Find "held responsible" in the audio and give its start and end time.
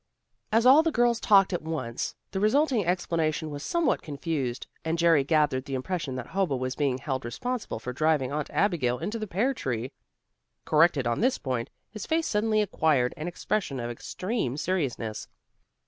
6.97-7.77